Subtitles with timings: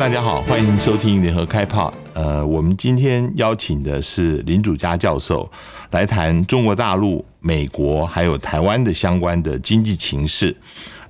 [0.00, 1.92] 大家好，欢迎收听联合开炮。
[2.14, 5.46] 呃，我们今天邀请的是林祖嘉教授
[5.90, 10.56] 来谈中国大陆、美国还有台湾的相关的经济情势。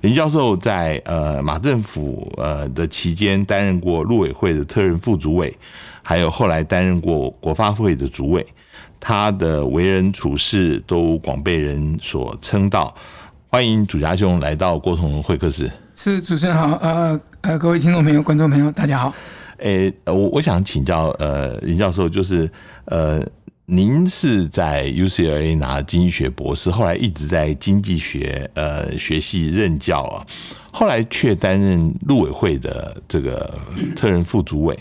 [0.01, 5.57] 林教授在呃马政府呃的期间担任过陆委会的特任副主委，
[6.03, 8.45] 还有后来担任过国发会的主委。
[8.99, 12.93] 他的为人处事都广被人所称道。
[13.47, 15.71] 欢迎祖家兄来到郭同会客室。
[15.95, 19.11] 是主持人好，呃呃，各位听众朋友、观众朋友，大家好。
[19.57, 22.47] 诶，我我想请教呃林教授，就是
[22.85, 23.19] 呃，
[23.65, 30.21] 您是在 UCLA 拿经济学博士，后来一直在经济学呃学系任教啊，
[30.71, 33.59] 后来却担任陆委会的这个
[33.95, 34.77] 特任副主委。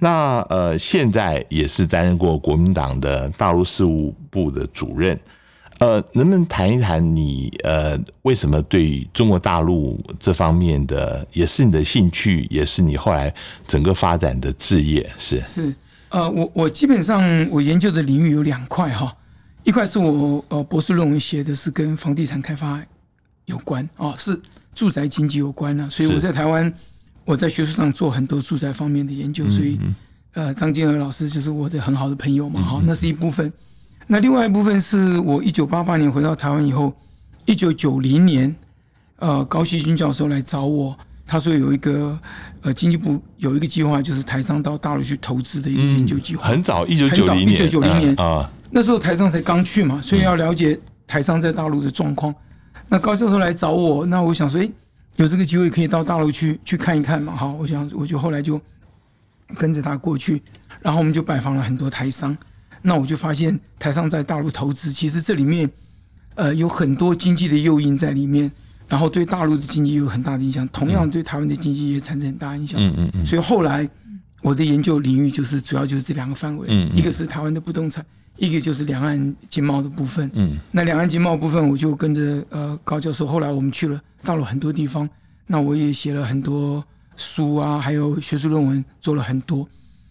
[0.00, 5.16] 那呃，现在也是担任过国民党的大陆事务部的主任。
[5.84, 13.32] 呃，能不能谈一谈你呃，为什么对中国大陆这方面的也是你的兴趣，也是你后来
[13.66, 15.06] 整个发展的置业？
[15.18, 15.74] 是是，
[16.08, 19.14] 呃，我我基本上我研究的领域有两块哈，
[19.62, 22.82] 一块是我呃博士论文写的是跟房地产开发
[23.44, 24.40] 有关啊，是
[24.74, 26.72] 住宅经济有关的，所以我在台湾
[27.26, 29.78] 我在学术上做很多住宅方面的研究，所以
[30.32, 33.52] 呃，张金娥老师就是我的很好的朋友嘛，哈，那是一部分。
[34.06, 36.92] 那另外一部分是我一九八八年回到台湾以后，
[37.46, 38.54] 一九九零年，
[39.16, 42.18] 呃，高希军教授来找我，他说有一个
[42.60, 46.46] 呃经济部有一个计划，就是台商到大陆去投资的一个研究计划。
[46.46, 52.34] 很早，一九九零年，一九九零年啊，那时候台商才刚去嘛，所以要了解台商在大陆的状况。
[52.88, 54.68] 那高教授来找我，那我想说，哎，
[55.16, 58.60] 有这个机会可以到大陆去去看一看嘛，好，我想我就后来就
[59.56, 60.42] 跟着他过去，
[60.82, 62.36] 然后我们就拜访了很多台商。
[62.86, 65.70] 那我就发现，台商在大陆投资，其实这里面，
[66.34, 68.52] 呃，有很多经济的诱因在里面，
[68.86, 72.78] 然后对大陆的经济有很大的影响，同样对台湾的经济也产生很大影响。
[72.78, 73.24] 嗯嗯嗯。
[73.24, 73.88] 所以后来
[74.42, 78.04] 我的研究领域就是主要就是这两个范围，一个是台湾的不动产，
[78.36, 80.30] 一个就是两岸经贸的部分。
[80.34, 80.58] 嗯。
[80.70, 85.08] 那两岸经贸部分，我就跟着呃高教授，后来我们去了到了很多地方，
[85.46, 86.84] 那我也写了很多
[87.16, 89.66] 书啊，还有学术论文做了很多。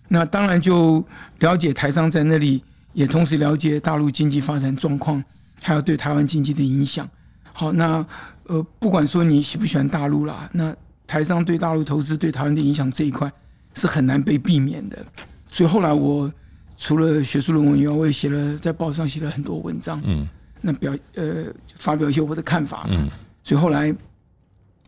[0.08, 1.04] 那当然就
[1.40, 5.24] 了解台商在那里，也同时了解大陆经济发展状况，
[5.62, 7.10] 还有对台湾经济的影响。
[7.52, 8.06] 好，那
[8.48, 10.76] 呃，不管说你喜不喜欢大陆啦，那
[11.08, 13.32] 台商对大陆投资对台湾的影响这一块
[13.74, 14.98] 是很难被避免的。
[15.46, 16.32] 所以后来我
[16.76, 20.28] 除了学术论文以外，我也写了在报上写了很多文章，嗯，
[20.62, 23.10] 那表呃发表一些我的看法，嗯，
[23.44, 23.96] 所以后来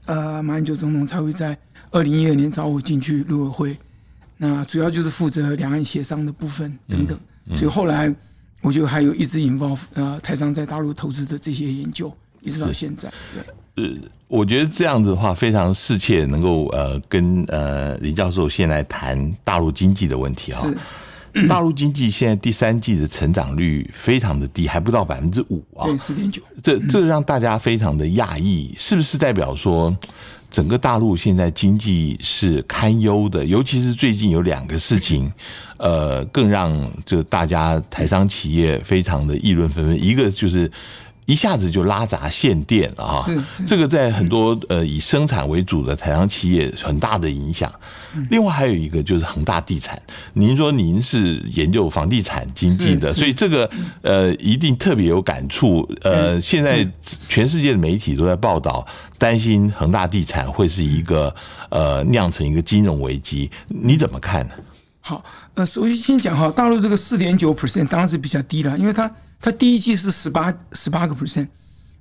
[0.05, 1.57] 呃马英九总统才会在
[1.91, 3.77] 二零一二年找我进去陆委会。
[4.37, 7.17] 那主要就是负责两岸协商的部分等等，
[7.55, 8.13] 所以后来
[8.61, 13.09] 我就还有一直引爆呃台商在大陆投资的这些研究，一直到现在。
[13.33, 13.93] 对，呃，
[14.27, 20.61] 我觉得这样子的话非常适切，能够呃跟呃林教授先来谈大陆经济的问题啊。
[21.49, 26.41] 大陆经济现在第三季的成长率非常的低，还不到百分之五啊，对，四点九。
[26.63, 29.95] 这这让大家非常的讶异，是不是代表说？
[30.49, 35.31] 整个大陆现在经济是堪忧的，尤其是最近有两个事情，
[35.77, 40.03] 呃，更让这大家台商企业非常的议论纷纷。
[40.03, 40.71] 一个就是
[41.25, 43.25] 一下子就拉闸限电啊，
[43.65, 47.71] 这个在很多呃以生产为主的台商企业很大的影响。
[48.29, 50.01] 另外还有一个就是恒大地产，
[50.33, 53.69] 您说您是研究房地产经济的，所以这个
[54.01, 55.87] 呃一定特别有感触。
[56.01, 56.87] 呃，现在
[57.27, 58.85] 全世界的媒体都在报道，
[59.17, 61.33] 担心恒大地产会是一个
[61.69, 64.53] 呃酿成一个金融危机，你怎么看呢？
[65.01, 65.23] 好，
[65.53, 69.09] 呃，首先先讲哈，大陆这个四点九 percent 当然是比较低了，因为它
[69.39, 71.47] 它第一季是十八十八个 percent，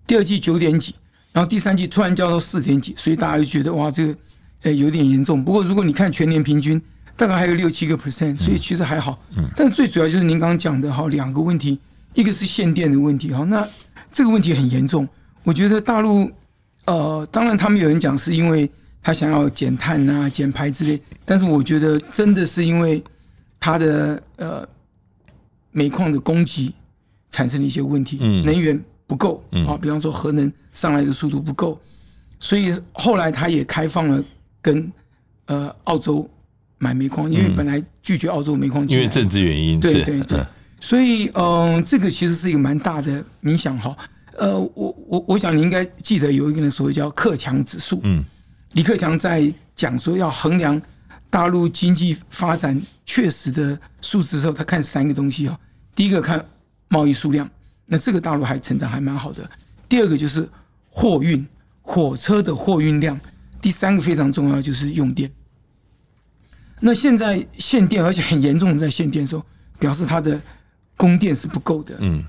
[0.07, 0.95] 第二季九点几，
[1.33, 4.17] 然后第三季突然降到四点几，所以大家就觉得哇这个。
[4.65, 5.45] 呃，有点严重。
[5.45, 6.81] 不过，如果你看全年平均，
[7.17, 9.23] 大概还有六七个 percent，所以其实还好。
[9.37, 9.45] 嗯。
[9.55, 11.79] 但最主要就是您刚刚讲的哈，两个问题，
[12.15, 13.45] 一个是限电的问题哈。
[13.45, 13.69] 那
[14.11, 15.07] 这个问题很严重。
[15.43, 16.31] 我觉得大陆，
[16.87, 18.69] 呃，当然他们有人讲是因为
[19.03, 23.05] 他想要减碳啊、减排之类，但是我觉得真的是因为
[23.61, 24.67] 它的呃
[25.73, 26.73] 煤矿的供给
[27.29, 31.79] 产生了一些问题，嗯能源不够啊，比方说核能上来的速度不够，
[32.41, 34.25] 所以后来他也开放了。
[34.65, 34.91] 跟
[35.45, 36.27] 呃澳洲
[36.79, 40.43] 买煤矿，因为本来拒绝澳洲煤矿，因为政治原因，对对对，
[40.81, 43.95] 所以嗯，这个其实是一个蛮大的影响哈。
[44.39, 48.25] 呃，我我我想你应该记得有一个人所谓叫克强指数，嗯，
[48.73, 50.81] 李克强在讲说要衡量
[51.29, 55.61] 大陆经济发展确实的数字的时候，他看三个东西哈。
[55.95, 56.43] 第一个看
[56.89, 57.49] 贸易数量，
[57.85, 59.49] 那这个大陆还成长还蛮好的。
[59.89, 60.49] 第二个就是
[60.89, 61.47] 货运，
[61.83, 63.21] 火车的货运量。
[63.65, 65.33] 第三个非常重要就是用电，
[66.81, 69.43] 那现在限电，而且很严重的在限电的时候，
[69.79, 70.39] 表示它的
[70.99, 72.23] 供电是不够的，嗯。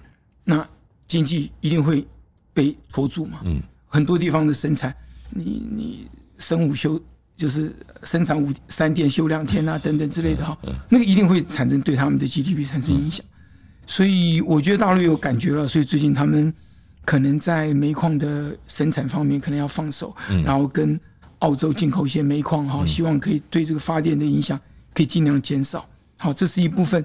[0.46, 0.66] 那
[1.10, 2.08] 经济一定会
[2.54, 3.42] 被拖住嘛。
[3.44, 4.96] 嗯，很多地方的生产，
[5.30, 6.98] 你你生五休
[7.36, 13.26] 就是生产五三天休两天啊，等等之类的哈，那个一定会产生对他们的 GDP 产生影响。
[13.86, 16.54] 所以我觉得大陆有感觉了，所以最近他们
[17.04, 20.16] 可能在煤矿的生产方面可能要放手，
[20.46, 20.98] 然后跟
[21.40, 24.60] 澳洲进口一些煤矿哈，希望可以对这个发电的影响
[24.94, 25.88] 可以尽量减少。
[26.18, 27.04] 好，这是一部分。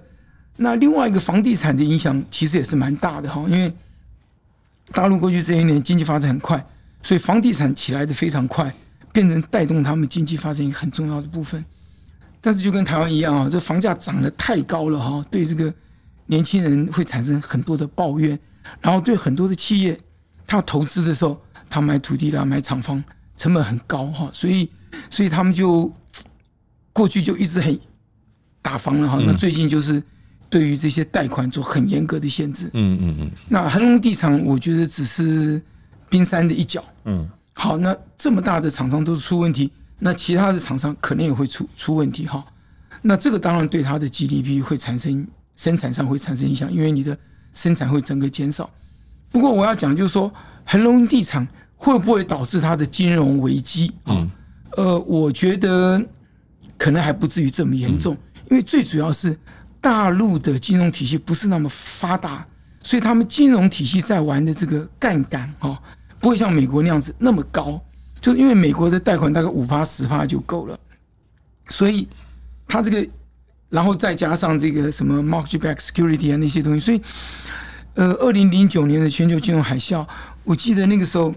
[0.56, 3.73] 那另外一个房地产的影响其实也是蛮大的哈，因为
[4.93, 6.65] 大陆过去这些年经济发展很快，
[7.03, 8.75] 所以房地产起来的非常快，
[9.12, 11.65] 变成带动他们经济发展一个很重要的部分。
[12.41, 15.73] 但是就跟台湾一样啊，这房价涨得太高了哈，对这个
[16.27, 18.38] 年轻人会产生很多的抱怨，
[18.81, 19.99] 然后对很多的企业，
[20.47, 23.03] 他投资的时候，他买土地啦、买厂房
[23.40, 24.69] 成本很高哈，所以
[25.08, 25.90] 所以他们就
[26.92, 27.81] 过去就一直很
[28.60, 30.02] 打房了哈，那最近就是
[30.50, 32.66] 对于这些贷款做很严格的限制。
[32.75, 35.62] 嗯嗯嗯那恒隆地产，我觉得只是
[36.10, 36.84] 冰山的一角。
[37.06, 42.44] 嗯，好，那这么大的厂商都出问题，那其他的厂商可能也会出出问题哈。
[43.00, 45.26] 那这个当然对它的 GDP 会产生
[45.56, 47.16] 生产上会产生影响，因为你的
[47.54, 48.69] 生产会整个减少。
[49.31, 50.31] 不过我要讲就是说，
[50.66, 51.48] 恒隆地产
[51.82, 53.91] 会不会导致它的金融危机？
[54.05, 54.29] 啊？
[54.77, 56.00] 呃，我觉得
[56.77, 58.15] 可能还不至于这么严重，
[58.50, 59.35] 因为最主要是
[59.81, 62.47] 大陆的金融体系不是那么发达，
[62.82, 65.77] 所以他们金融体系在玩的这个杠杆哦，
[66.21, 67.82] 不会像美国那样子那么高，
[68.21, 70.79] 就因为美国的贷款大概五趴十趴就够了，
[71.71, 72.06] 所以
[72.69, 73.09] 它这个，
[73.71, 77.00] 然后再加上这个什么 mortgage-backed security 啊那些东西，所以
[77.94, 80.06] 呃，二零零九年的全球金融海啸，
[80.44, 81.35] 我记得那个时候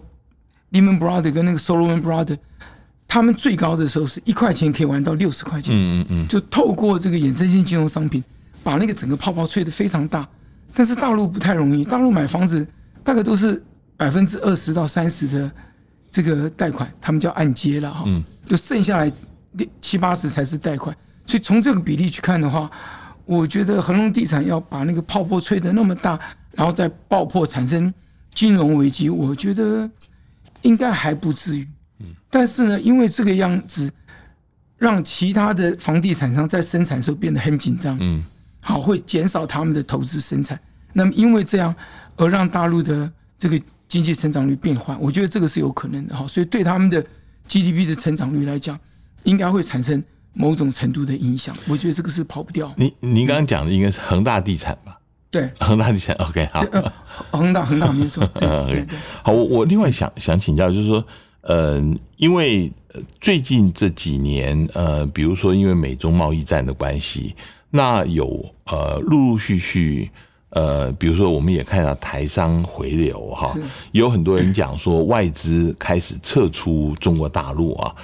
[0.74, 2.38] Lehman Brothers 跟那个 Solomon Brothers，
[3.08, 8.22] 他们最高的时候是一块钱可以玩到六十块钱，嗯嗯嗯，就透过这个衍生性金融商品，
[8.64, 10.28] 把那个整个泡泡吹得非常大。
[10.74, 12.68] 但是大陆不太容易，大陆买房子
[13.04, 13.64] 大概都是
[13.96, 15.52] 百分之二十到三十的
[16.10, 18.06] 这个贷款，他们叫按揭了哈，
[18.48, 19.12] 就剩下来
[19.52, 20.96] 六七八十才是贷款。
[21.28, 22.70] 所以从这个比例去看的话，
[23.26, 26.20] 我觉得恒隆地产要把那个泡沫吹得那么大，
[26.54, 27.94] 然后再爆破产生
[28.34, 29.88] 金融危机，我觉得
[30.64, 31.68] 应该还不至于。
[32.00, 33.90] 嗯但是呢，因为这个样子，
[34.78, 38.24] 让其他的房地产商在生产的时候变得很紧张，嗯，
[38.60, 40.60] 好，会减少他们的投资生产。
[40.94, 41.74] 那么因为这样
[42.16, 46.28] 而让大陆的这个经济成长率变缓，我觉得这个是有可能的哈。
[46.28, 47.00] 所以对他们的
[47.48, 48.80] GDP 的成长率来讲，
[49.24, 51.56] 应该会产生某种程度的影响。
[51.68, 52.74] 我觉得这个是跑不掉。
[52.76, 54.98] 您您刚刚讲的应该是恒大地产吧？
[55.34, 56.64] 对，恒大地产，OK，好。
[56.72, 56.94] 呃，
[57.32, 58.30] 恒大恒大没有错。
[59.24, 61.04] 好，我我另外想想请教，就是说，
[61.42, 61.82] 呃，
[62.18, 67.36] 因为呃最近这几年，呃，比如说因为美中贸易战的关系，
[67.72, 70.12] 那有呃陆陆续续，
[70.50, 77.96] 呃，比如说我们也看到台商回流哈是，有很多人讲说外资开始撤出中国大陆啊，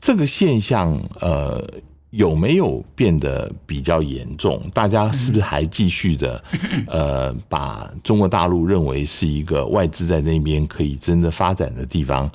[0.00, 1.60] 这个现象，呃。
[2.10, 4.62] 有没有变得比较严重？
[4.74, 6.42] 大家是不是还继续的，
[6.88, 12.30] 呃，把中国大陆认为是一个外资在那边可以真的发展的地方？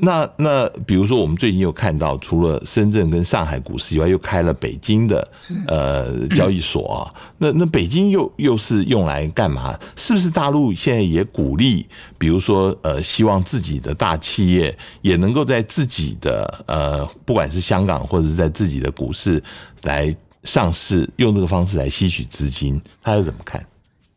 [0.00, 5.28] 那那比如说，我们最近又看到，除了深圳跟上海股市以外，又开了北京的
[5.66, 7.14] 呃交易所啊。
[7.38, 9.78] 那那北京又又是用来干嘛？
[9.96, 19.42] 是不是大陆现在也鼓励，比如说呃，希望自己的大企业也能够在自己的呃，不管是香港或者是在自己的股市
[19.82, 22.80] 来上市，用这个方式来吸取资金？
[23.02, 23.64] 他是怎么看？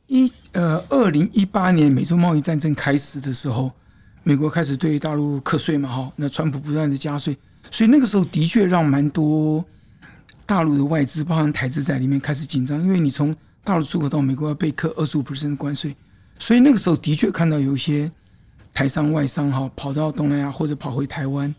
[0.07, 3.71] 一呃，二零一八年美洲贸易战争开始的时候，
[4.23, 7.35] 美国开始对大陆课税嘛，哈，那川普不断的加税，
[7.71, 9.63] 所以那个时候的确让蛮多
[10.45, 15.95] 大陆的外资，包含台资在里面开始紧张，因为你从大陆出口到美国要被课二十五的关税，
[16.37, 18.11] 所以那个时候的确看到有一些
[18.73, 21.53] 台商外商哈跑到东南亚或者跑回台湾，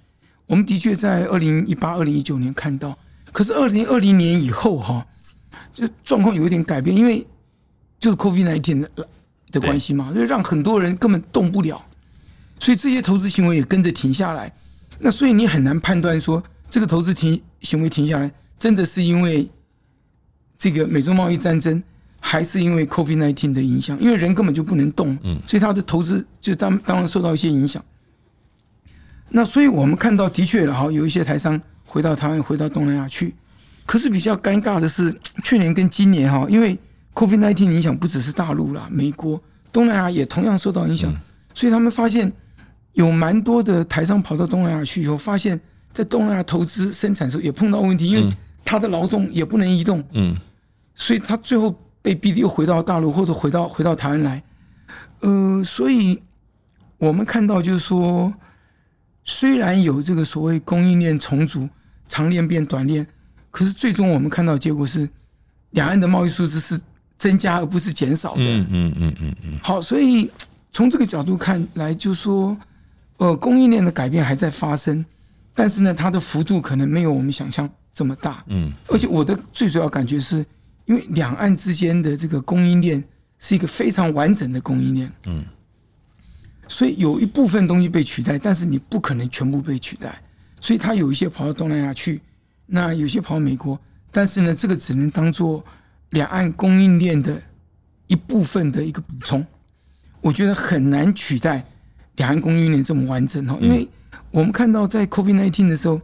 [0.47, 2.97] 我们的确在二零一八、二零一九年看到，
[3.33, 5.07] 可是二零二零年以后哈，
[5.73, 7.26] 就状况有一点改变，因为
[7.99, 9.09] 就是 COVID 1 9的
[9.50, 11.85] 的关系嘛，就让很多人根本动不了，
[12.62, 14.52] 所以这些投资行为也跟着停下来。
[15.00, 16.40] 那所以你很难判断说
[16.71, 19.50] 这个投资停行为停下来，真的是因为
[20.57, 21.83] 这个美洲贸易战争，
[22.21, 23.99] 还是因为 COVID 1 9的影响？
[24.00, 27.85] 因为人根本就不能动，嗯，所以他的投资就当当然受到一些影响。
[29.31, 33.35] 那所以我们看到的确了哈，有一些台商回到台湾，回到东南亚去。
[33.85, 36.78] 可是比较尴尬的是，去年跟今年哈，因为
[37.14, 39.42] COVID 1 9影响不只是大陆啦，美国、
[39.73, 41.12] 东南亚也同样受到影响，
[41.52, 42.33] 所以他们发现
[42.92, 45.58] 有蛮多的台商跑到东南亚去以后，发现
[45.92, 48.34] 在东南亚投资生产的时候也碰到问题，因为
[48.64, 50.37] 他的劳动也不能移动，嗯
[50.94, 54.42] 所以他最后被逼的又回到大陆或者回到回到台湾来。
[55.20, 56.20] 呃，所以
[56.99, 58.32] 我们看到就是说，
[59.25, 61.68] 虽然有这个所谓供应链重组、
[62.06, 63.06] 长链变短链，
[63.50, 65.08] 可是最终我们看到的结果是，
[65.70, 66.78] 两岸的贸易数字是
[67.16, 68.42] 增加而不是减少的。
[68.42, 70.30] 嗯嗯嗯嗯嗯好，所以
[70.70, 72.56] 从这个角度看来，就说，
[73.19, 75.04] 呃，供应链的改变还在发生，
[75.54, 78.42] 但是呢，它的幅度可能没有我们想象这么大。
[78.49, 80.45] 嗯而且我的最主要感觉是，
[80.87, 83.02] 因为两岸之间的这个供应链
[83.38, 85.45] 是一个非常完整的供应链，嗯，
[86.66, 90.21] 所以有一部分东西被取代，但是你不可能全部被取代，
[90.61, 92.21] 所以它有一些跑到东南亚去，
[92.66, 93.78] 那有些跑到美国，
[94.11, 95.64] 但是呢，这个只能当做
[96.11, 97.40] 两岸供应链的
[98.07, 99.47] 一部分的一个补充，
[100.21, 101.64] 我觉得很难取代
[102.16, 103.88] 两岸供应链这么完整哈，因为
[104.31, 106.00] 我们看到在 COVID-19 的时候，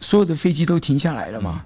[0.00, 1.64] 所有的飞机都停下来了嘛，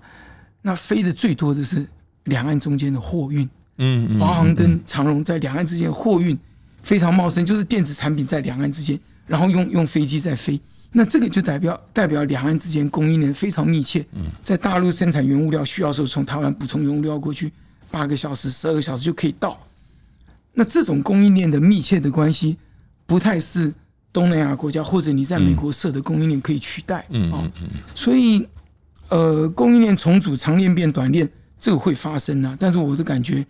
[0.63, 1.87] 那飞的最多的是
[2.25, 3.49] 两岸中间的货运，
[3.79, 6.39] 嗯嗯华航跟长荣在两岸之间货运
[6.83, 10.61] 非常茂盛，就是电子产品在两岸之间，然后用用飞机在飞。
[10.95, 14.05] 那这个就代表代表两岸之间供应链非常密切。
[14.43, 17.51] 在大陆生产原物料需要的时候，从台湾补充原物料过去，
[17.91, 19.59] 八个小时、十二个小时就可以到。
[20.53, 22.59] 那这种供应链的密切的关系，
[23.13, 23.71] 不太是
[24.11, 27.05] 东南亚国家或者你在美国设的供应链可以取代。
[27.11, 27.47] 嗯哦，
[27.95, 28.49] 所以
[29.11, 31.29] 呃，供应链重组，长链变短链，
[31.59, 32.57] 这个会发生啊。
[32.59, 33.45] 但是我的感觉，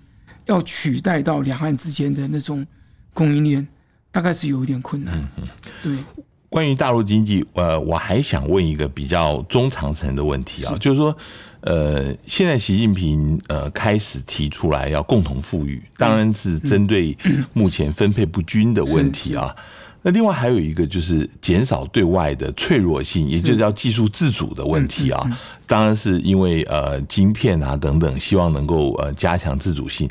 [0.46, 2.66] 要取代到两岸之间的那种
[3.14, 3.64] 供应链，
[4.10, 5.16] 大概是有一点困难。
[5.36, 5.46] 嗯
[5.80, 5.96] 对，
[6.48, 11.16] 关于大陆经济，呃，我还想问一个比较中长程的问题啊，就是说，
[11.62, 17.16] 呃，现在习近平呃开始提出来要共同富裕，当然是针对
[17.52, 19.54] 目前分配不均的问题啊。
[20.02, 25.38] 那另外还有一个就是减少对外的脆弱性，也就是要技术自主的问题啊。
[25.68, 30.10] 当然是因为呃晶片啊等等，希望能够呃加强自主性。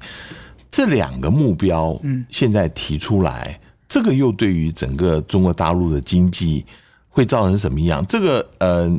[0.71, 6.65] 这两个目标，嗯，现在提出来，这个又对于整个中国大陆的经济
[7.09, 8.05] 会造成什么样？
[8.07, 8.89] 这个呃，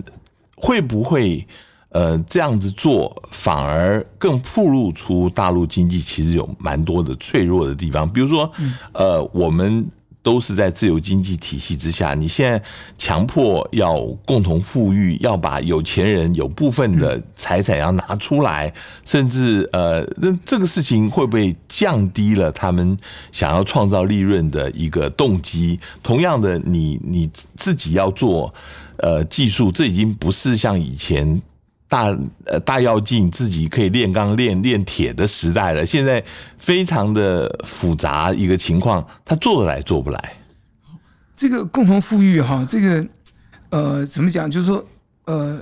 [0.54, 1.46] 会不会
[1.92, 8.10] 呃这样子做，反而更暴露出大陆经济其实有蛮多的脆弱的地方？
[8.10, 8.50] 比如说，
[8.92, 9.88] 呃，我们。
[10.24, 12.62] 都是在自由经济体系之下，你现在
[12.96, 18.72] 强迫要共同富裕，要把有钱人有部分的财产要拿出来，
[19.04, 22.96] 甚至呃，那这个事情会不会降低了他们
[23.32, 25.80] 想要创造利润的一个动机？
[26.04, 28.54] 同样的，你你自己要做
[28.98, 31.42] 呃技术，这已经不是像以前。
[31.92, 32.04] 大
[32.46, 36.24] 呃大跃进自己可以炼钢炼炼铁的时代了，现在
[36.58, 40.36] 非常的复杂一个情况，他做得来做不来。
[41.36, 43.06] 这个共同富裕哈，这个
[43.68, 44.50] 呃怎么讲？
[44.50, 44.82] 就是说
[45.26, 45.60] 呃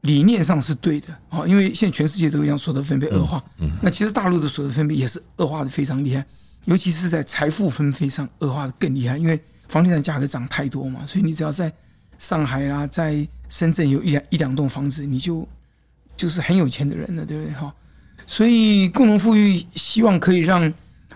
[0.00, 3.40] 理念上是对的啊，因为现在全世界都一样，所得分配恶化。
[3.58, 6.26] 嗯，那其实大陆的所得分配也是恶化的非常厉害，
[6.64, 11.72] 尤其是在财富分配上恶化的更厉害，因为房地产价格涨太多嘛，所以你只要在
[12.18, 15.46] 上海啦，在深圳有一两一两栋房子，你就
[16.16, 17.52] 就是很有钱的人了，对不对？
[17.54, 17.72] 哈，
[18.26, 20.72] 所以共同富裕希望可以让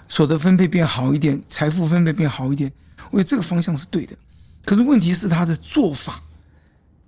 [0.09, 2.71] 所得分配变好一点，财富分配变好一点，
[3.11, 4.14] 我觉得这个方向是对的。
[4.64, 6.23] 可是问题是他的做法，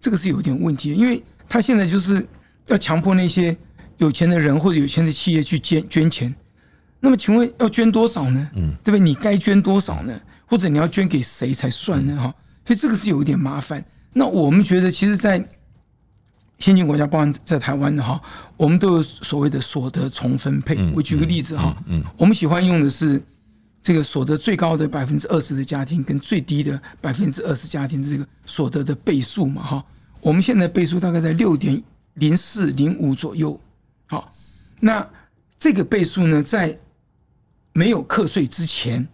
[0.01, 2.27] 这个是有点问题的，因为他现在就是
[2.67, 3.57] 要强迫那些
[3.99, 6.35] 有钱的人或者有钱的企业去捐捐钱。
[6.99, 8.51] 那么请问要捐多少呢？
[8.55, 9.01] 嗯，对不对？
[9.01, 10.19] 你该捐多少呢？
[10.47, 12.17] 或者你要捐给谁才算呢？
[12.17, 12.35] 哈，
[12.65, 13.85] 所以这个是有一点麻烦。
[14.13, 15.39] 那我们觉得，其实，在
[16.59, 18.21] 先进国家，包含在台湾的哈，
[18.57, 20.77] 我们都有所谓的所得重分配。
[20.95, 21.77] 我举个例子哈，
[22.17, 23.21] 我们喜欢用的是
[23.81, 29.85] 这个所得最高的百分之二十的家庭跟最低的百分之二十家庭的这个所得的倍数嘛哈。
[30.21, 31.83] 我们现在倍数大概在六点
[32.15, 33.59] 零四零五左右。
[34.07, 34.33] 好，
[34.79, 35.05] 那
[35.59, 36.79] 这个倍数呢，在
[37.73, 39.09] 没有课税之前，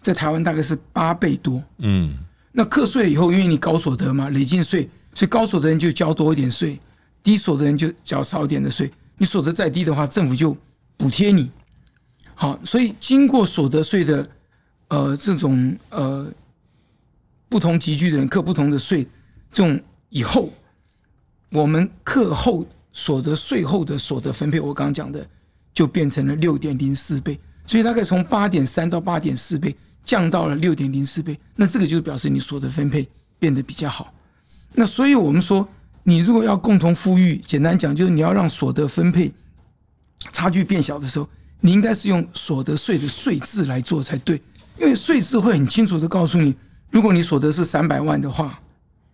[0.00, 1.62] 在台湾大概是八倍多。
[1.78, 2.18] 嗯。
[2.52, 6.78] 那课税了以后，因为你高所得嘛，累进税，所以高所得人就交多一点税，
[7.22, 8.90] 低所得人就缴少一点的税。
[9.18, 10.56] 你所得再低的话，政府就
[10.96, 11.50] 补贴你。
[12.34, 14.28] 好，所以经过所得税的
[14.88, 16.26] 呃这种呃
[17.48, 19.06] 不同集聚的人课不同的税，
[19.52, 20.50] 这种以后
[21.50, 25.24] 我们课后所得税后的所得分配，我刚刚讲的
[25.72, 29.76] 就变成了六点零四倍，所以大概从八点三到八点四倍。
[30.10, 34.12] 降到了六点零四倍，那这个就表示你所得分配变得比较好。
[34.74, 35.68] 那所以我们说，
[36.02, 39.32] 你如果要共同富裕，简单讲就是你要让所得分配
[40.32, 41.28] 差距变小的时候，
[41.60, 44.42] 你应该是用所得税的税制来做才对，
[44.80, 46.56] 因为税制会很清楚的告诉你，
[46.90, 48.58] 如果你所得是三百万的话，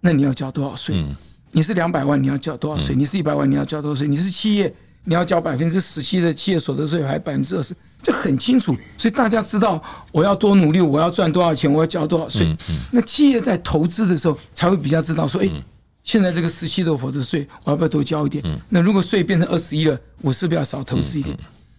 [0.00, 1.14] 那你要交多少税？
[1.52, 2.96] 你是两百万你要交多少税？
[2.96, 4.08] 你是一百万你要交多少税？
[4.08, 4.74] 你是企业
[5.06, 7.74] 你要交百分之十七的企业所得税，还百分之二十？
[8.02, 9.82] 这很清楚，所以大家知道
[10.12, 12.54] 我要多努力，我要赚多少钱，我要交多少税。
[12.90, 15.50] 那企业在投资的时候才会比较知道说，哎，
[16.02, 18.44] 现在这个十七的所得税，我要不要多交一点？
[18.68, 21.36] 那如果税变成二十一了，我是不是要少投资一点？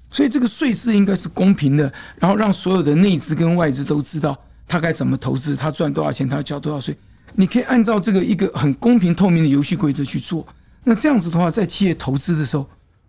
[0.10, 6.98] 所以这个税制应该是公平的，然后让所有的内资跟外资都知道他该怎么投资，他赚多少钱，他要交多少税。
[7.36, 10.46] 你可以按照这个一个很公平透明的游戏规则去做。
[10.84, 12.68] 那这样子的话，在企业投资的时候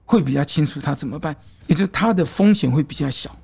[0.09, 1.37] 会比较清楚他怎么办，
[1.67, 3.37] 也就是他的风险会比较小。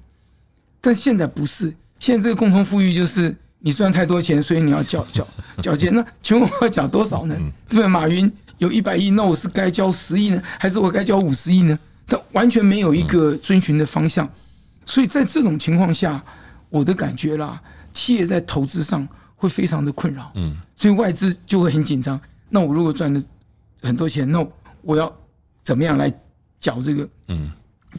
[0.81, 5.29] 但现在不是，现在这个共同富裕就是你赚太多钱，所以你要缴缴
[5.63, 5.95] 缴钱。
[5.95, 7.37] 那请问我要缴多少呢？
[7.69, 7.87] 对不对？
[7.87, 11.79] 马云有一百亿，那我是该交十亿呢，还是我该交五十亿呢？
[12.07, 14.27] 他完全没有一个遵循的方向，
[14.87, 16.25] 所以在这种情况下，
[16.71, 17.61] 我的感觉啦，
[17.93, 19.07] 企业在投资上
[19.37, 22.19] 会非常的困扰，嗯，所以外资就会很紧张。
[22.49, 23.23] 那我如果赚了
[23.83, 24.47] 很多钱，那
[24.83, 25.15] 我要
[25.63, 26.13] 怎么样来
[26.65, 27.09] 缴这个？
[27.29, 27.51] 嗯，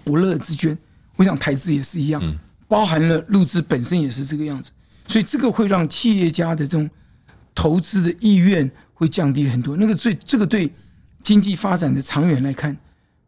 [0.04, 0.76] 不乐之捐。
[1.16, 2.22] 我想台资也是一样，
[2.68, 4.72] 包含了入资本身也是这个样子，
[5.08, 6.90] 所以这个会让企业家的这种
[7.54, 9.78] 投资的意愿会降低很多。
[9.78, 10.72] 那个最这个对
[11.22, 12.76] 经济发展的长远来看。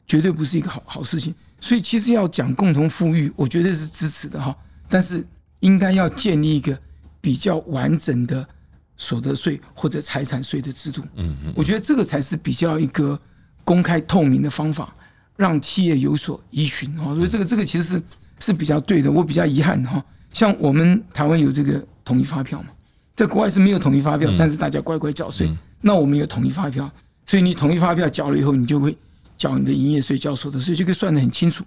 [0.09, 4.55] 绝对不是一个好好事情，所以其实要讲共同富裕，我觉得是支持的哈。
[4.87, 5.21] 但是
[5.59, 6.79] 应该要建立一个
[7.19, 8.47] 比较完整的
[8.95, 11.03] 所得税或者财产税的制度。
[11.15, 13.19] 嗯嗯，我觉得这个才是比较一个
[13.65, 14.95] 公开透明的方法，
[15.37, 17.15] 让企业有所依循哈。
[17.15, 18.03] 所以这个这个其实是
[18.39, 19.09] 是比较对的。
[19.09, 22.67] 我比较遗憾哈，像我们台湾有这个统一发票嘛，
[23.15, 25.49] 在国外是没有统一发票，但是大家乖乖缴税。
[25.79, 26.91] 那我们有统一发票，
[27.25, 28.93] 所以你统一发票缴了以后，你就会。
[29.37, 31.63] 缴你的营业税、交所得税，就可以算得很清楚。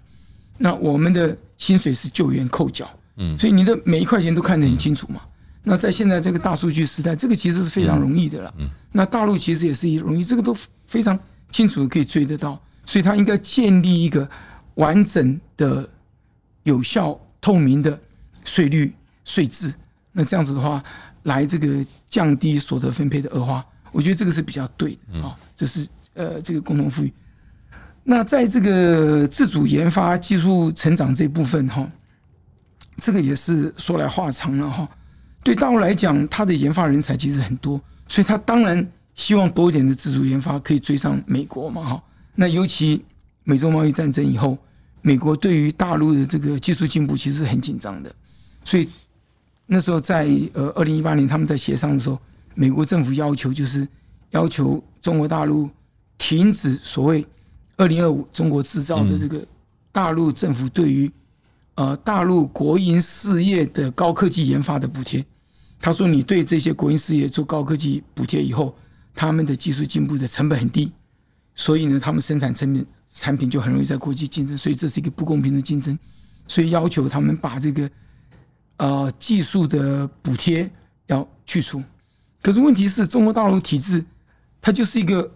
[0.57, 2.85] 那我们的薪水是救援扣缴，
[3.15, 5.21] 嗯，所以你的每一块钱都看得很清楚嘛。
[5.63, 8.53] 那在现在这个大数据时代，这个其实是非常容易的了。
[8.59, 10.53] 嗯，那大陆其实也是容易，这个都
[10.85, 11.17] 非常
[11.49, 12.61] 清楚可以追得到。
[12.91, 14.29] 所以它应该建立一个
[14.75, 15.89] 完整的、
[16.63, 17.97] 有效、透明的
[18.43, 19.73] 税率税制。
[20.11, 20.83] 那这样子的话，
[21.23, 25.33] 来这个降低所得分配的恶化，我觉得这个是比较对的啊。
[25.55, 27.13] 这是呃，这个共同富裕。
[28.03, 31.89] 那在这个自主研发、技术成长这部分哈，
[32.97, 34.85] 这个也是说来话长了哈。
[35.45, 42.03] 对大陆来讲，它的研发人才其实很多，所以它当然希望多一点的自主研发可以追上美国嘛哈。
[42.35, 43.03] 那尤其
[43.43, 44.57] 美洲贸易战争以后，
[45.01, 48.13] 美国对于大陆的这个技术进步其实很紧张的，
[48.63, 48.87] 所以
[49.65, 52.19] 那时候在呃二零一八年他们在协商的时候，
[52.55, 53.87] 美国政府要求就是
[54.31, 55.69] 要求中国大陆
[56.17, 57.25] 停止所谓。
[57.77, 59.43] 二零二五中国制造的这个
[59.91, 61.11] 大陆政府对于
[61.73, 65.25] 呃大陆国营事业的高科技研发的补贴，
[65.79, 68.75] 他说你对这些国营事业做高科技补贴以后，
[69.15, 70.91] 他们的技术进步的成本很低，
[71.55, 75.97] 所以呢，他们生产成品产品就很容易在国际竞争，所以这是一个不公平的竞争，
[76.47, 77.89] 所以要求他们把这个
[78.77, 80.69] 呃技术的补贴
[81.07, 81.83] 要去除。
[82.41, 84.03] 可是问题是中国大陆体制，
[84.61, 85.31] 它就是一个。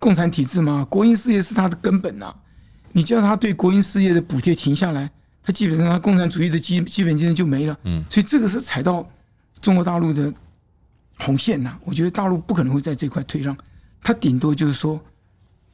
[0.00, 2.32] 共产体制嘛，国营事业是它的根本呐。
[2.92, 5.10] 你叫他对国营事业的补贴停下来，
[5.42, 7.76] 他基本上他共产主义的基基本精神就没了。
[7.82, 9.04] 嗯，所以这个是踩到
[9.60, 10.32] 中国大陆的
[11.18, 11.76] 红线呐。
[11.82, 13.58] 我觉得大陆不可能会在这块退让，
[14.00, 15.00] 他顶多就是说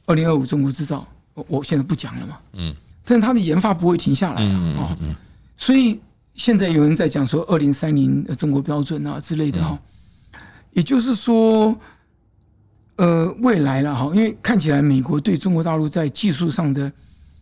[0.05, 2.37] 二零二五中国制造，我我现在不讲了嘛。
[2.53, 4.97] 嗯，但它的研发不会停下来啊。
[5.01, 5.15] 嗯
[5.57, 5.99] 所以
[6.33, 9.79] 现在有人在讲说二零三零中国标准啊之类的哈，
[10.73, 11.77] 也就是说。
[12.97, 16.89] 呃，未来了哈，因为看起来美国对中国大陆在技术上的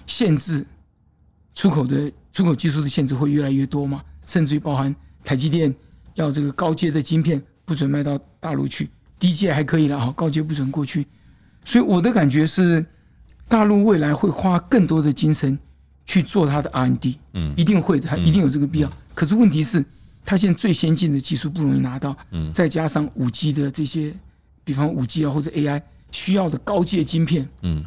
[0.08, 0.66] 限制，
[1.54, 5.72] 出口的出口技术的限制会越来越多嘛，甚至于包含台积电
[6.16, 11.06] 要这个高阶的晶片不准卖到大陆去，低阶还可以了哈，高阶不准过去。
[11.66, 12.86] 所以我的感觉是，
[13.48, 15.58] 大陆未来会花更多的精神
[16.06, 18.92] 去做它的 R&D，嗯，一定会的，它一定有这个必要。
[19.14, 19.84] 可是问题是，
[20.24, 24.14] 它现在最先进的技术不容易拿到，嗯，再加上五 G 的这些。
[24.66, 27.84] 比方五 G 啊，或者 AI 需要的高阶晶片，嗯，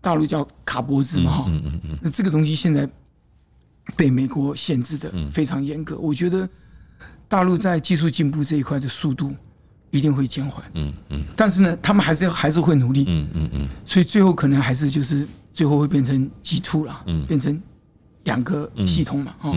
[0.00, 2.88] 大陆叫卡脖子嘛，哈，嗯嗯嗯，那这个东西现在
[3.96, 5.98] 被美国限制的非常严格。
[5.98, 6.48] 我觉得
[7.26, 9.34] 大陆在技术进步这一块的速度
[9.96, 17.60] 一定会减缓，嗯嗯，但是呢，他们还是要还是会努力，嗯嗯嗯，所以最后可能还是就是最后会变成 G two 了，嗯，变成
[18.24, 19.52] 两个系统嘛，哈，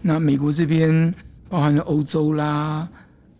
[0.00, 1.14] 那美国这边
[1.48, 2.88] 包含了欧洲啦、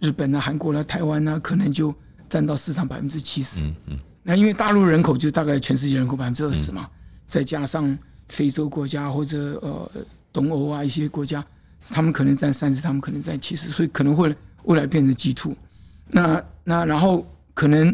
[0.00, 1.94] 日本啊、韩国啦、台湾啊，可能就。
[2.26, 6.88] 占到市场百分之七十，嗯嗯，那因为大陆人口就大概全世界人口百分之二十嘛，
[7.28, 7.96] 再加上
[8.28, 9.88] 非洲国家或者呃
[10.32, 11.44] 东欧啊一些国家，
[11.90, 15.54] 他们可能占三十，他们可能占七十，所以可能会未来变成 G two。
[16.14, 17.92] 那那然后可能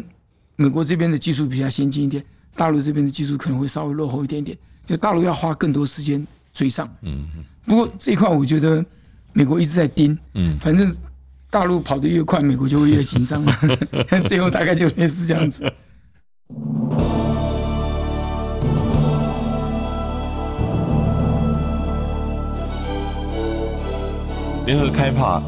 [0.55, 2.23] 美国这边的技术比较先进一点，
[2.55, 4.55] 大陆这边的技术可能会稍微落后一点点，
[4.85, 6.87] 就大陆要花更多时间追上。
[7.01, 7.25] 嗯，
[7.65, 8.85] 不过这一块我觉得
[9.33, 10.87] 美国一直在盯，嗯，反正
[11.49, 13.57] 大陆跑得越快，美国就会越紧张嘛。
[14.25, 15.63] 最后大概就类似这样子。
[24.67, 25.41] 联合开帕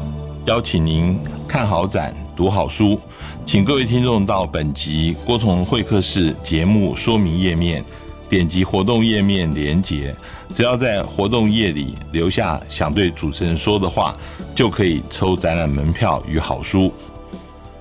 [0.46, 3.00] 邀请您看好展、读好书，
[3.46, 7.84] 请各位听众到本集郭崇会客室节目说明页面
[8.28, 10.14] 点击活动页面连接，
[10.52, 14.16] 只要在活动页里留下想对主持人说的话，
[14.54, 16.92] 就可以抽展览门票与好书。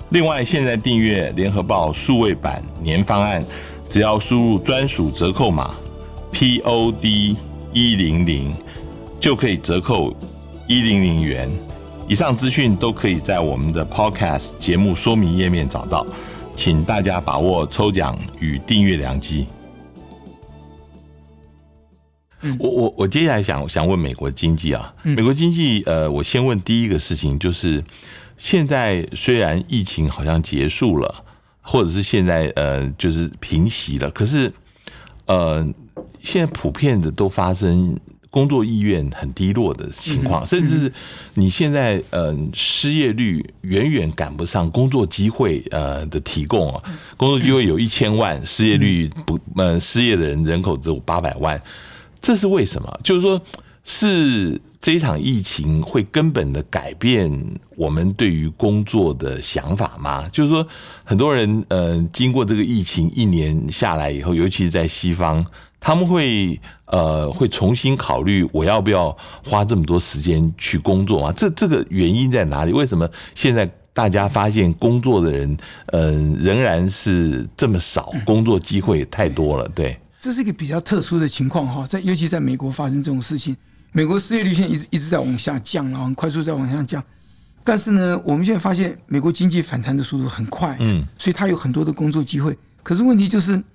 [0.10, 3.44] 另外，现在订阅联合报数位版年方案，
[3.90, 5.76] 只要输入专属折扣码
[6.32, 7.36] P O D
[7.74, 8.54] 一零零，
[9.20, 10.14] 就可以折扣。
[10.66, 11.52] 一零零元
[12.08, 16.06] 以上资讯都可以在我们的 Podcast 节目说明页面找到，
[16.56, 19.48] 请大家把握抽奖与订阅良机。
[22.60, 27.82] 我我我接下来想想问美国经济啊，美国经济呃，我先问第一个事情就是，
[28.36, 31.24] 现在虽然疫情好像结束了，
[31.62, 34.54] 或者是现在呃就是平息了，可是
[35.26, 35.66] 呃
[36.22, 37.98] 现在普遍的都发生。
[38.34, 40.92] 工作意愿很低落的情况，甚至是
[41.36, 46.82] 你现在呃失业率远远赶不上工作机会呃的提供啊，
[47.16, 51.62] 工作机会有一千万，失业率不呃失业的人人口只有八百万，
[52.20, 53.00] 这是为什么？
[53.04, 53.40] 就是说，
[53.84, 57.32] 是这一场疫情会根本的改变
[57.78, 60.28] 我们对于工作的想法吗？
[60.28, 60.68] 就是说，
[61.06, 65.46] 很多人呃经过这个疫情一年下来以后，尤其是在西方。
[65.80, 71.32] 他们会呃会重新考虑我要不要花这么多时间去工作吗？
[71.32, 72.74] 这这个原因在哪里？
[72.74, 75.58] 为什么现在大家发现工作的人
[75.94, 79.66] 嗯仍然是这么少，工作机会太多了？
[79.70, 83.56] 对，这是一个比较特殊的情况哈，在尤其在美国发生这种事情，
[83.94, 87.02] 美国失业率现在一直一直在往下降，然后很快速在往下降。
[87.64, 92.58] 但是呢，我们现在发现美国经济反弹的速度很快，嗯，所以它有很多的工作机会。
[92.84, 93.64] 可是问题就是。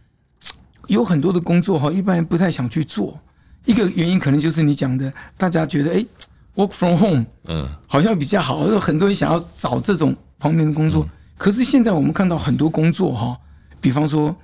[0.88, 3.20] 有很多的工作哈，一般人不太想去做。
[3.66, 6.06] 一个原因可能就是你讲的，大家觉得哎
[6.54, 11.06] ，work from home，嗯，好像比较好，有很多人想要找这种方面的工作。
[11.36, 13.38] 可是现在我们看到很多工作哈，
[13.82, 14.34] 比方说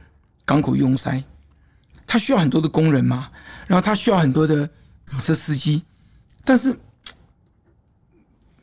[0.45, 1.25] 港口拥塞，
[2.07, 3.29] 他需要很多的工人嘛，
[3.67, 4.73] 然后他需要很多的卡
[5.18, 5.83] 车司机，
[6.44, 6.77] 但是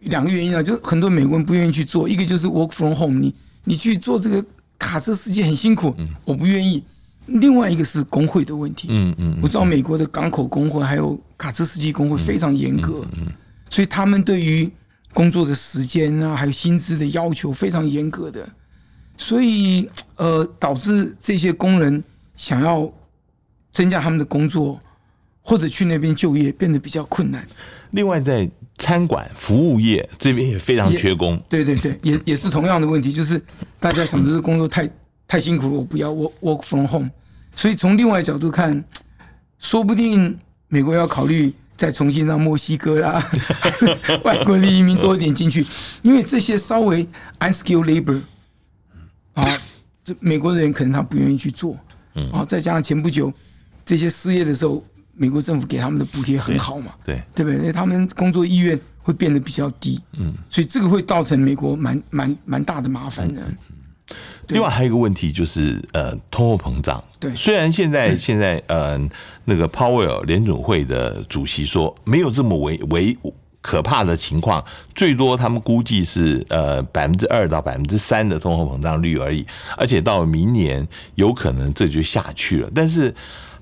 [0.01, 2.07] 两个原因啊，就是很多美国人不愿意去做。
[2.07, 3.33] 一个就是 work from home，你
[3.63, 4.43] 你去做这个
[4.79, 6.83] 卡车司机很辛苦，我不愿意。
[7.27, 13.27] 另外一个是工会的问题，嗯嗯，我知道美国的港口工会还有卡车司机工会非常严格，嗯，
[13.69, 14.69] 所以他们对于
[15.13, 18.49] 工作的时间啊，还有薪资的要求非常严格的，
[19.17, 22.03] 所以呃，导致这些工人
[22.35, 22.91] 想要
[23.71, 24.79] 增加他们的工作
[25.41, 27.45] 或者去那边就业变得比较困难。
[27.91, 33.41] 另外，在餐馆服务业这边也非常缺工，对对对，也也是同样的问题，就是
[33.79, 34.89] 大家想着这工作太。
[35.27, 36.11] 太辛苦了，我不要。
[36.11, 37.09] 我 work from home，
[37.55, 38.83] 所以从另外角度看，
[39.59, 43.23] 说不定美国要考虑再重新让墨西哥啦、
[44.25, 45.65] 外国的移民多一点进去，
[46.01, 47.07] 因为这些稍微
[47.39, 48.21] unskilled labor
[49.35, 49.57] 啊，
[50.03, 51.77] 这美国的人可能他不愿意去做。
[52.33, 53.31] 啊，再加上前不久
[53.85, 57.59] 这些失业的时候，美国政府给他们的补贴很好嘛，对对不对？
[57.59, 59.99] 因为他们工作意愿会变得比较低。
[60.17, 63.41] 嗯，所以这个会造成美国蛮蛮蛮大的麻烦的。
[64.47, 67.01] 另外还有一个问题就是，呃，通货膨胀。
[67.19, 68.99] 对，虽然现在现在呃，
[69.45, 73.17] 那个 Powell 联准会的主席说没有这么为为
[73.61, 74.61] 可怕的情况，
[74.93, 79.45] 最多他们估计是呃百分之二到百分之三的通货膨胀率而已，
[79.77, 82.69] 而且到明年有可能这就下去了。
[82.75, 83.13] 但是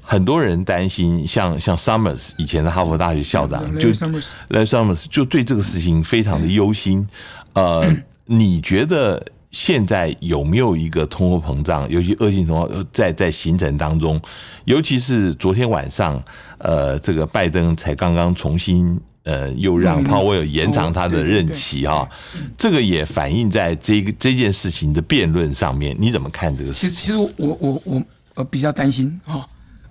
[0.10, 7.08] 很多人担心，像像 Summers 以前的哈佛大学校长就 Summers 就对这个事情非常的忧心。
[7.54, 7.88] 呃，
[8.26, 9.24] 你觉得？
[9.52, 14.22] 现在有没有一个通货膨胀，尤其恶性通货在在形成当中？
[14.66, 16.24] 尤其是昨天晚上，
[16.60, 22.08] 呃，这个拜登才刚刚重新呃，又让鲍威尔延长他的任期哈，
[22.56, 25.96] 这个也反映在这个这件事情的辩论上面。
[25.98, 26.72] 你怎么看这个？
[26.72, 28.04] 其实，其实我我我
[28.36, 29.44] 呃比较担心哈。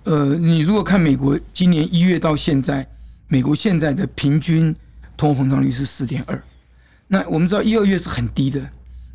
[0.03, 2.87] 呃，你如果看美国今年一月到现在，
[3.27, 4.75] 美国现在的平均
[5.17, 6.41] 通货膨胀率是四点二，
[7.07, 8.67] 那我们知道一二月是很低的。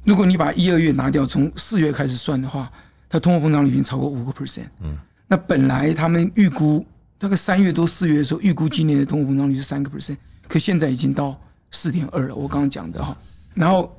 [0.05, 2.71] 如果你把一二月拿掉，从四月开始算的话，
[3.09, 4.67] 它通货膨胀率已经超过五个 percent。
[4.83, 6.85] 嗯，那本来他们预估
[7.19, 12.35] 大概三月多四月的时候，预估今年的通货膨胀率是三个 percent，可现在已经到四点二了。
[12.35, 13.17] 我刚刚讲的哈，
[13.55, 13.91] 然后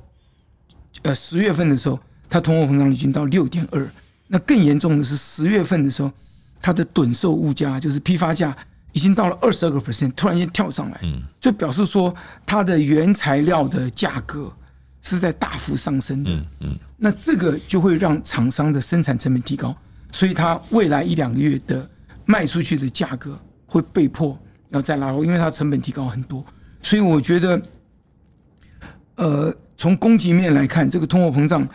[1.02, 1.98] 呃十月份的时候，
[2.30, 3.90] 它通货膨胀率已经到六点二。
[4.28, 6.10] 那更严重的是十月份的时候，
[6.60, 8.56] 它的趸售物价就是批发价
[8.92, 12.14] 已经到了二十二个 percent，突然间跳上来，嗯，就表示说
[12.44, 14.52] 它的原材料的价格
[15.02, 19.76] 是在大幅上升的，嗯嗯，那这个就会让厂商的生产成本提高，
[20.10, 21.88] 所以它未来一两个月的
[22.24, 24.36] 卖出去的价格会被迫
[24.70, 26.44] 要再拉高，因为它成本提高很多，
[26.80, 27.62] 所以我觉得，
[29.16, 31.68] 呃，从供给面来看，这个通货膨胀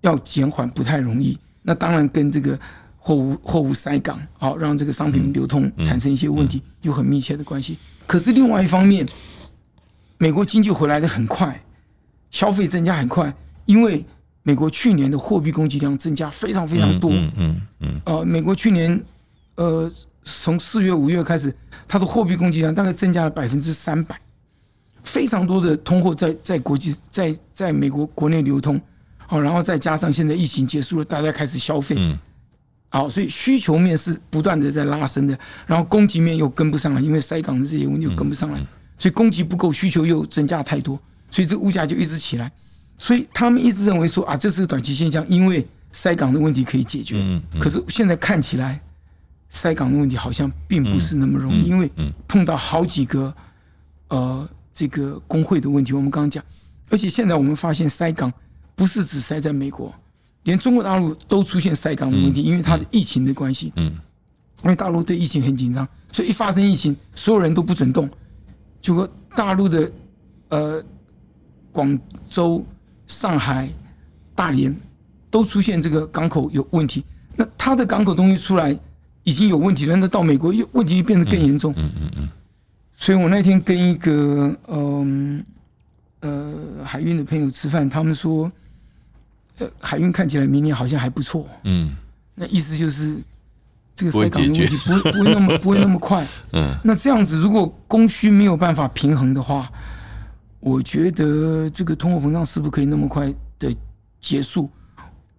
[0.00, 1.38] 要减缓不太容易。
[1.62, 2.58] 那当然跟这个
[2.98, 7.78] 货物货物塞港，好让这个商品流通产生一些问题，有很密切的关系。
[8.06, 9.08] 可是另外一方面，
[10.18, 11.62] 美国经济回来的很快，
[12.30, 13.32] 消费增加很快，
[13.66, 14.04] 因为
[14.42, 17.10] 美国去年的货币供给量增加非常非常多。
[17.10, 18.00] 嗯嗯嗯。
[18.04, 19.00] 呃，美国去年
[19.56, 19.90] 呃
[20.24, 21.54] 从四月五月开始，
[21.86, 24.20] 它的货币供给量大概增加了百分之三百，
[25.04, 28.80] 非常多的通货在在国际在在美国国内流通。
[29.26, 32.18] 好，然后再加上现在疫情结束了，大家开始消费，嗯，
[32.90, 38.58] 好，所以需求面是不断的在拉升的，然后供给面又跟不上来，因为塞港的这些问题又跟不上来，
[38.98, 40.98] 所以供给不够，需求又增加太多，
[41.30, 42.50] 所以这物价就一直起来。
[42.96, 47.16] 所以他们一直认为说啊，这是个短期现象，因为塞港的问题可以解决。
[47.18, 48.80] 嗯可是现在看起来，
[49.48, 51.90] 塞港的问题好像并不是那么容易，因为
[52.26, 53.34] 碰到好几个
[54.08, 56.42] 呃这个工会的问题，我们刚刚讲，
[56.90, 58.32] 而且现在我们发现塞港。
[58.74, 59.92] 不是只塞在美国，
[60.44, 63.72] 连中国大陆都出现塞港的问题，因为它的疫情的关系。
[63.76, 63.92] 嗯，
[64.64, 68.08] 因为大陆对疫情很紧张，所以一发生疫情，所有人都不准动。
[68.80, 69.92] 结果大陆的
[70.48, 70.82] 呃
[71.70, 71.98] 广
[72.30, 72.64] 州、
[73.06, 73.68] 上海、
[74.34, 74.74] 大连
[75.30, 77.04] 都出现这个港口有问题。
[77.36, 78.74] 那它的港口东西出来
[79.24, 81.74] 已经有问题了，那到美国又问题变得更严重。
[81.76, 82.28] 嗯嗯嗯。
[82.96, 85.44] 所以我那天跟一个嗯
[86.20, 88.50] 呃海运的朋友吃饭，他们说。
[89.58, 91.46] 呃，海运看起来明年好像还不错。
[91.64, 91.96] 嗯，
[92.34, 93.16] 那意思就是
[93.94, 96.26] 这个塞港的问题不会不会那么不会那么快。
[96.52, 99.68] 嗯，那这样子，如果供需没有办法平衡的话，
[100.60, 103.74] 我觉得这个通货膨胀是不是可以那么快的
[104.20, 104.70] 结束？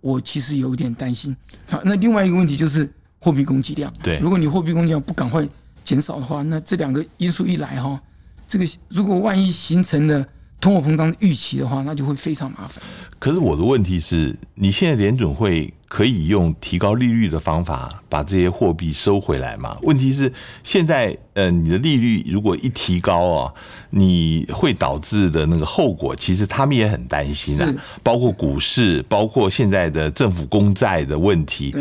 [0.02, 1.36] 我其实有点担心。
[1.70, 3.94] 好，那另外一个问题就是货币供给量。
[4.04, 5.48] 对，如果你货币供给量不赶快
[5.84, 8.02] 减少的话，那这两个因素一来哈，
[8.48, 10.26] 这个如果万一形成了。
[10.62, 12.84] 通货膨胀预期的话，那就会非常麻烦。
[13.17, 19.78] 可是我的问题是，你现在联准会可以用提高利率的方法把这些货币收回来吗？
[19.82, 20.32] 问题是
[20.63, 23.54] 现在，呃，你的利率如果一提高啊，
[23.89, 27.74] 你会导致的那个后果，其实他们也很担心啊。
[28.02, 31.76] 包括股市，包括现在的政府公债的问题。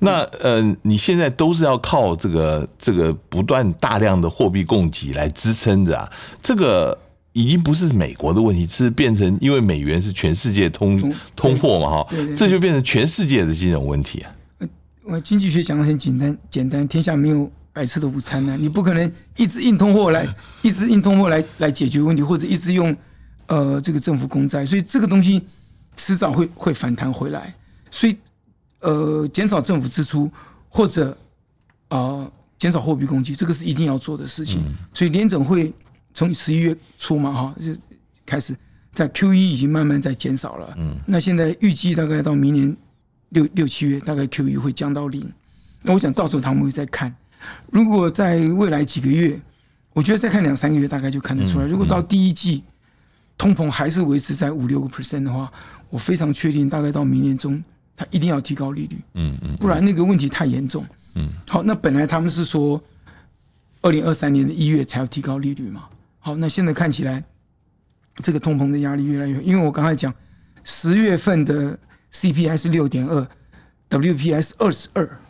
[0.00, 6.98] 那呃，你现在都是要靠这个这个不断大量的货币供给来支撑着啊，这个。
[7.32, 14.34] 已经不是美国的问题，是变成因为美元是全世界通通货嘛哈，这就变成全世界的金融问题啊。
[15.04, 18.56] 我经济学讲的很简单，简单，天下没有白吃的午餐呢。
[18.60, 20.28] 你不可能一直印通货来，
[20.62, 22.94] 一直印通货来来解决问题，或者一直用
[23.46, 25.42] 呃这个政府公债，所以这个东西
[25.96, 27.54] 迟早会会反弹回来。
[27.90, 28.16] 所以
[28.80, 30.30] 呃，减少政府支出
[30.68, 31.16] 或者
[31.88, 34.62] 啊减少货币供给，这个是一定要做的事情。
[34.92, 35.72] 所以联总会。
[36.14, 37.72] 从十一月初嘛，哈，就
[38.26, 38.54] 开始
[38.92, 40.74] 在 Q 一已经慢慢在减少了。
[40.76, 42.76] 嗯，那现在预计大概到明年
[43.30, 45.30] 六六七月，大概 Q 一会降到零。
[45.82, 47.14] 那我想到时候他们会再看。
[47.70, 49.40] 如果在未来几个月，
[49.92, 51.66] 我觉得再看两三个月，大概就看得出来。
[51.66, 52.62] 如果到第一季
[53.36, 55.52] 通膨还是维持在五六个 percent 的话，
[55.90, 57.62] 我非常确定，大概到明年中，
[57.96, 58.96] 它一定要提高利率。
[59.14, 60.86] 嗯嗯，不然那个问题太严重。
[61.14, 62.80] 嗯，好，那本来他们是说
[63.80, 65.88] 二零二三年的一月才要提高利率嘛。
[66.24, 67.22] 好，那现在看起来，
[68.22, 70.14] 这个通膨的压力越来越，因为我刚才讲，
[70.62, 71.76] 十月份的
[72.12, 73.26] CPI 是六点二
[73.90, 75.20] ，WPI 是二十二，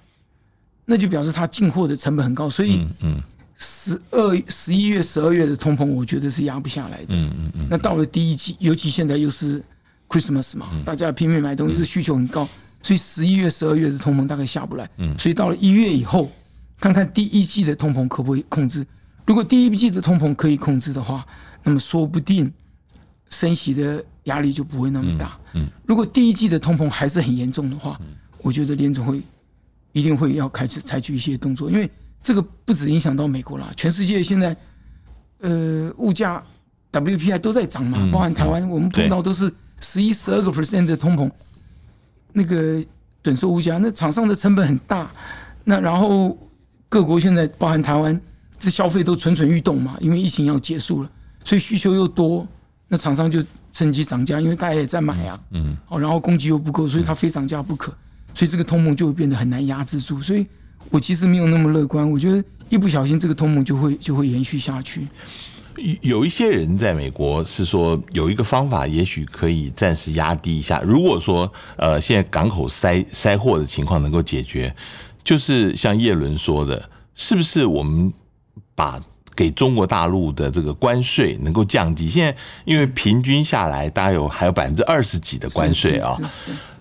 [0.84, 3.16] 那就表示它进货的成本很高，所以，嗯，
[3.54, 7.14] 十二十一月、十二月的通膨，我觉得是压不下来的。
[7.14, 7.66] 嗯嗯嗯。
[7.70, 9.64] 那到了第一季，尤其现在又是
[10.10, 12.46] Christmas 嘛，大家拼命买东西，是需求很高，
[12.82, 14.86] 所以十一月、十二月的通膨大概下不来。
[14.98, 15.16] 嗯。
[15.16, 16.30] 所以到了一月以后，
[16.78, 18.86] 看看第一季的通膨可不可以控制。
[19.32, 21.26] 如果第一季的通膨可以控制的话，
[21.62, 22.52] 那么说不定
[23.30, 25.40] 升息的压力就不会那么大。
[25.54, 27.98] 嗯，如果第一季的通膨还是很严重的话，
[28.42, 29.22] 我觉得联总会
[29.92, 31.90] 一定会要开始采取一些动作，因为
[32.20, 34.54] 这个不止影响到美国啦，全世界现在
[35.38, 36.44] 呃物价
[36.92, 41.30] WPI 都在涨嘛，包含台湾，我们碰到都是十一、十二个 percent 的通膨，
[42.34, 42.84] 那个
[43.24, 45.10] 趸售物价，那厂商的成本很大，
[45.64, 46.36] 那然后
[46.90, 48.20] 各国现在包含台湾。
[48.62, 51.10] 这消费都蠢蠢欲动嘛，因为疫情要结束了，
[51.42, 52.46] 所以需求又多，
[52.86, 57.92] 那厂商就趁机涨价，因为大家也在买啊，嗯，哦，然后供给又不够，所以它非涨价不可，
[58.32, 60.22] 所以这个通膨就会变得很难压制住。
[60.22, 60.46] 所以
[60.90, 65.08] 我其实没有那么乐观，我觉得一不小心这个通膨就会就会延续下去。
[66.02, 70.80] 有一些人在美国是说有一个方法，也许可以暂时压低一下。
[70.82, 74.72] 如果说呃现在港口塞塞货的情况能够解决，
[75.24, 78.12] 就是像叶伦说的，是不是我们
[78.74, 79.00] 把
[79.34, 82.08] 给中国大陆的这个关税能够降低？
[82.08, 86.16] 现在因为平均下来大概有还有百分之二十几的关税啊，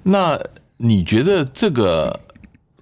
[0.04, 0.40] 那
[0.78, 2.20] 你觉得这个？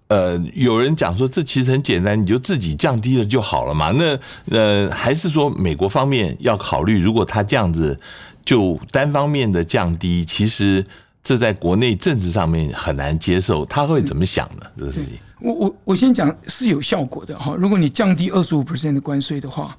[0.09, 3.91] 呃，有人讲说这其实很简单，你就自己降低了就好了嘛。
[3.91, 4.19] 那
[4.49, 7.99] 呃，还是说美国方面要考虑，如果他这样子
[8.43, 10.83] 就单方面的降低，其实
[11.21, 14.65] 这在国内政治上面很难接受，他会怎么想呢？
[14.75, 17.55] 这个事情，我我我先讲是有效果的哈。
[17.55, 19.77] 如果你降低二十五 percent 的关税的话，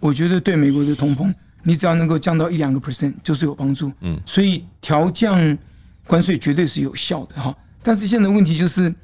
[0.00, 3.92] 我觉得对美国的通膨，你只要能够降到一两个 percent 就是有帮助。
[4.00, 5.58] 嗯，所以调降
[6.06, 7.54] 关税绝对是有效的哈。
[7.82, 8.94] 但是现在问题就是。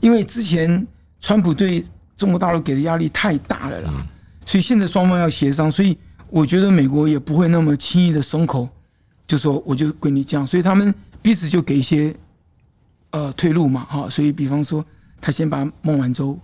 [0.00, 0.86] 因为之前
[1.18, 1.84] 川普对
[2.16, 3.92] 中国大陆给的压力太大了啦，
[4.46, 5.98] 所以现在双方要协商，所以
[6.30, 8.68] 我觉得美国也不会那么轻易的松口，
[9.26, 12.14] 就说我就归你这样，所以他们彼此就给一些
[13.10, 14.86] 呃退路嘛，哈，所以比方说
[15.20, 16.38] 他先把孟晚舟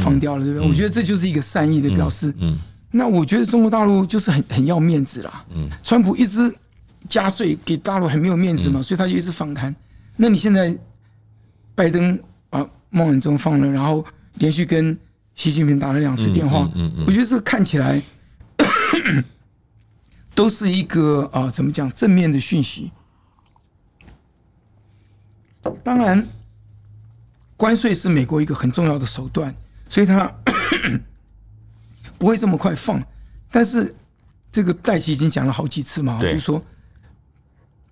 [0.00, 0.68] 放掉了，对不对？
[0.68, 2.34] 我觉得这就是一个善意的表示。
[2.38, 2.58] 嗯，
[2.90, 5.44] 那我觉得中国大陆就是很很要面子啦。
[5.54, 6.54] 嗯，川普一直
[7.08, 9.74] 加税给大陆很没有面子嘛，所以他就一直反弹。
[10.16, 10.76] 那你现在
[11.74, 12.18] 拜登
[12.50, 12.68] 把？
[12.90, 14.02] 孟晚舟放了，然后
[14.36, 14.98] 连续跟
[15.34, 16.66] 习近平打了两次电话。
[16.74, 18.02] 嗯嗯，我觉得这看起来
[20.34, 22.90] 都是一个啊，怎么讲正面的讯息。
[25.84, 26.26] 当然，
[27.58, 29.54] 关税是美国一个很重要的手段，
[29.86, 30.32] 所以它
[32.16, 33.02] 不会这么快放。
[33.50, 33.94] 但是
[34.50, 36.62] 这个戴奇已经讲了好几次嘛，就是说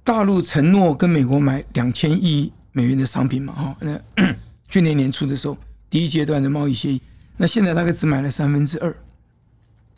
[0.02, 4.00] 大陆承诺跟美国买两千亿美元的商品嘛，哈，那。
[4.68, 5.56] 去年年初的时候，
[5.88, 7.00] 第一阶段的贸易协议，
[7.36, 8.92] 那现在大概只买了三分之二，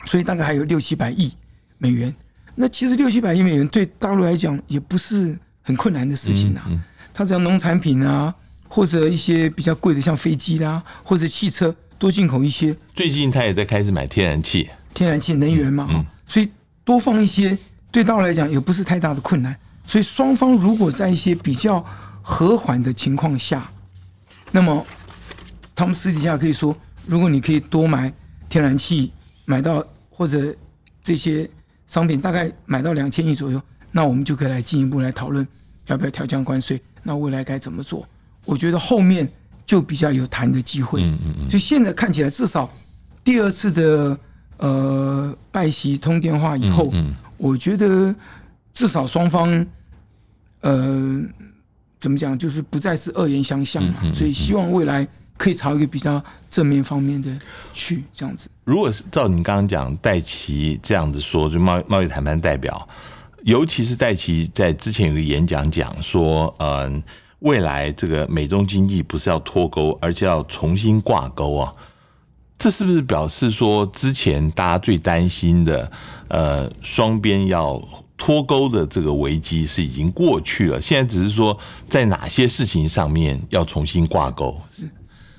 [0.05, 1.33] 所以大概还有六七百亿
[1.79, 2.13] 美元。
[2.53, 6.61] 那其实六七百亿美元对大陆来讲也不是很困难的事情呐。
[7.11, 8.33] 它只要农产品啊，
[8.69, 12.73] 或者一些比较贵的像飞机啦，或者汽车多进口一些。
[12.95, 16.49] 最近他也在开始买天然气，天然气能源嘛，所以
[16.85, 17.57] 多放一些
[17.91, 19.53] 对大陆来讲也不是太大的困难。
[19.83, 21.83] 所以双方如果在一些比较
[22.21, 23.69] 和缓的情况下。
[24.51, 24.83] 那么，
[25.75, 28.11] 他们私底下可以说，如果你可以多买
[28.49, 29.11] 天然气，
[29.45, 30.55] 买到或者
[31.03, 31.47] 这些
[31.85, 35.47] 商品大概买到两千亿左右，那我们就可以来进一步来讨论
[35.85, 36.81] 要不要调降关税。
[37.03, 38.07] 那未来该怎么做？
[38.49, 39.27] 我觉得后面
[39.65, 41.03] 就比较有谈的机会。
[41.03, 41.47] 嗯嗯嗯。
[41.47, 42.69] 就现在看起来，至少
[43.23, 44.17] 第二次的
[44.57, 48.13] 呃拜席通电话以后，嗯，我觉得
[48.73, 49.65] 至少双方
[50.61, 51.21] 呃。
[52.01, 52.39] 怎么讲？
[52.39, 55.05] 就是不再是恶言相向嘛，所以希望未来
[55.37, 57.29] 可以朝一个比较正面方面的
[57.73, 58.47] 去这样子。
[58.63, 62.87] 如果是照你刚刚讲，戴奇这样子说，就贸贸易谈判代表，
[63.43, 67.03] 尤其是戴奇在之前有个演讲讲说，嗯，
[67.39, 71.73] 未来这个美中经济不是要脱钩，而且要重新挂钩啊，
[72.57, 75.91] 这是不是表示说之前大家最担心的，
[76.27, 77.81] 呃，双边要？
[78.21, 84.53] 脱钩的这个危机是已经过去了，现在只是说在哪些事情上面要重新挂钩。
[84.69, 84.83] 是，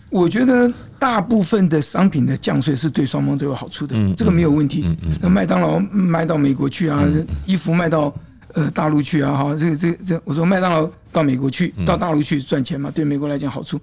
[0.08, 4.80] 我觉得大部分的商品的降税是对双方都有好处的，嗯这个没有问题。
[4.86, 7.04] 嗯嗯，那麦当劳卖到美国去啊，
[7.44, 8.10] 衣服卖到
[8.54, 13.80] 呃大陆去啊，哈，这个这个这，我说麦当劳到美国去，到大陆去赚钱嘛，对美国来讲好处。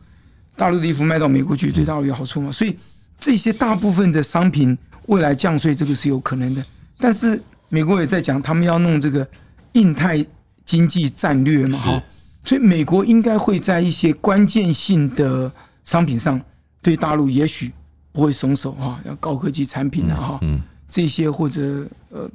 [0.56, 2.52] 大陆的衣服卖到美国去，对大陆有好处嘛？
[2.52, 2.78] 所以
[3.20, 4.78] 这些大部分的商品
[5.08, 6.66] 未来降税，这个是有可能的，
[6.98, 7.42] 但是。
[7.70, 9.28] 美国也在讲，他们要弄这个
[9.74, 10.26] 印太
[10.64, 12.02] 经济战略嘛，哈，
[12.46, 15.52] 所以美国应该会在一些关键性的
[15.84, 16.42] 商品上
[16.82, 17.74] 对大陆也许
[18.14, 20.40] 不会松手哈，要高科技产品啊，哈，
[20.88, 22.32] 这些或者呃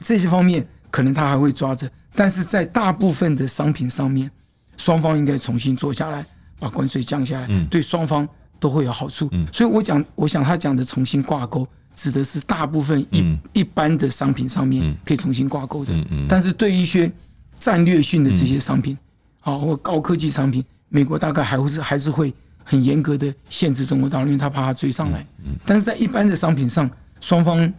[0.00, 4.30] 这些方面可能他还会抓着，但是在大部分的商品上面，
[4.76, 6.24] 双方应该重新坐下来，
[6.60, 8.28] 把关税降下来，对双方
[8.60, 9.28] 都会有好处。
[9.52, 11.66] 所以我讲，我想他讲的重新挂钩。
[11.96, 15.92] 指的是大部分一一般的商品上面可以重新挂钩的，
[16.28, 17.10] 但是对一些
[17.58, 18.96] 战略性的这些商品，
[19.40, 22.32] 啊或高科技商品，美国大概还会是还是会
[22.62, 25.26] 很严格的限制中国大陆，因为他怕他追上来。
[25.66, 26.88] 但是在一般的商品上，
[27.20, 27.72] 双方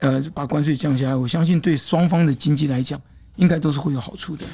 [0.00, 3.00] 呃把关税降下来，我相信对双方的经济来讲，
[3.36, 4.44] 应该都是会有好处的。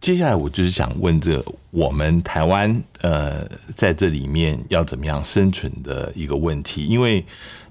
[0.00, 7.24] 接下来我就是想问这我们台湾呃在这里面要怎么样生存的一个问题，因为。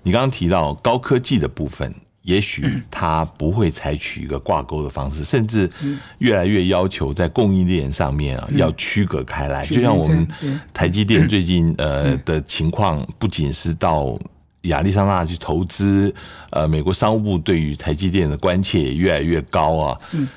[0.03, 1.93] 你刚刚提到高科技的部分，
[2.24, 5.70] 也许它不会采取一个挂钩的方式，甚至
[6.18, 9.64] 越来越要求在供应链上面啊要区隔开来。
[9.64, 10.28] 就像我们
[10.74, 14.18] 台积电最近呃的情况，不仅是到
[14.64, 16.14] 亚利桑那去投资，
[16.51, 19.97] 呃，美国商务部对于台积电的关切也越来越高啊。
[20.01, 20.28] 是，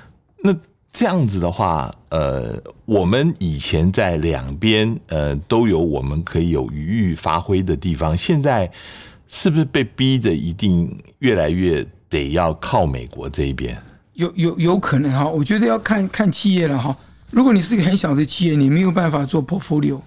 [0.43, 0.55] 那
[0.93, 8.71] 这样子的话，呃，我们以前在两边呃都有我们可以有余裕发挥的地方，现在。
[9.27, 13.77] 是不是被逼着一定越来越得要靠美国这一边？
[14.13, 16.95] 有有有可能哈，我觉得要看看企业了哈。
[17.31, 19.99] 如果你是一个很小的企业，你没有办法做 portfolio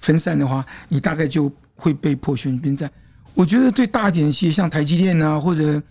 [0.00, 2.90] 分散的话，你大概就会被迫选边站。
[3.34, 5.82] 我觉得对大点企业，像台积电啊，或者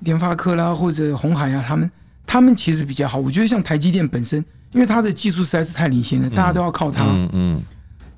[0.00, 1.90] 联发科啦，或者红海啊，他们
[2.26, 3.18] 他们其实比较好。
[3.18, 7.04] 我觉得像台积电本身，因为它的技术实在是太领先了，大家都要靠它。
[7.04, 7.62] 嗯嗯。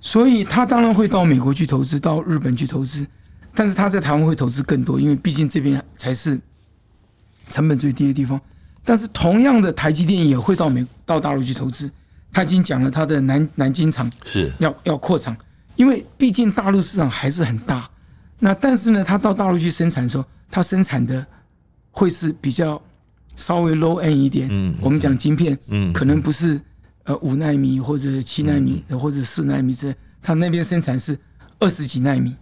[0.00, 3.06] 所以它当然会到美国去投资，到日本去投资。
[3.56, 6.38] 但是他在台湾会投资更多，因为毕竟这边才是
[7.46, 8.40] 成本最低的地方。
[8.84, 11.88] 但是同样的，台积电也会到美到大陆去投资。
[12.32, 15.36] 他已经讲了，他的南南京厂是要要扩厂，
[15.76, 17.88] 因为毕竟大陆市场还是很大。
[18.38, 21.24] 那但是呢，他到大陆去生产的时候，他生产的
[21.90, 22.80] 会是比较
[23.36, 24.48] 稍微 low end 一点。
[24.50, 26.60] 嗯，我们讲晶片，嗯，可能不是
[27.04, 31.18] 呃五纳米或者七纳米或者四纳米这，他那边生产是
[31.60, 32.34] 二十几纳米。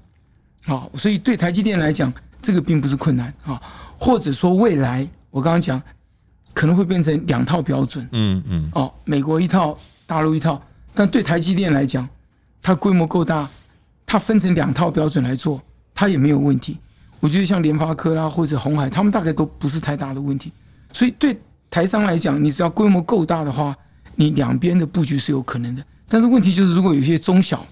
[0.65, 3.61] 好，所以对台积电来讲，这个并不是困难啊。
[3.99, 5.81] 或者说未来，我刚刚讲
[6.55, 10.61] 可能会变成两套标准，嗯嗯，哦，美国一套，大陆一套。
[10.95, 12.09] 但对台积电来讲，
[12.61, 13.49] 它规模够大，
[14.05, 15.63] 它分成两套标准来做，
[16.03, 16.79] 它也没有问题。
[17.21, 20.51] 我觉得像联发科啦或者红海，他们大概都不是太大的问题。
[20.93, 21.39] 所以对
[21.71, 23.77] 台商来讲，你只要规模够大的话，
[24.17, 25.85] 你两边的布局是有可能的。
[26.09, 27.65] 但是问题就是，如果有些中小，